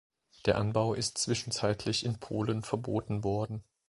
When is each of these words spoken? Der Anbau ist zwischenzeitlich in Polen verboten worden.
Der 0.47 0.57
Anbau 0.57 0.95
ist 0.95 1.19
zwischenzeitlich 1.19 2.03
in 2.07 2.19
Polen 2.19 2.63
verboten 2.63 3.23
worden. 3.23 3.63